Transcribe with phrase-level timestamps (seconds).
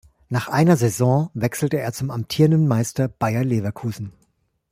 [0.29, 4.13] Nach einer Saison wechselte er zum amtierenden Meister Bayer Leverkusen.